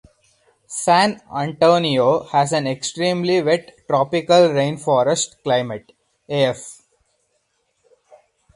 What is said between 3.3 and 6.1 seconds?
wet tropical rainforest climate